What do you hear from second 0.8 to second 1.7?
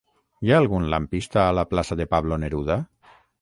lampista a la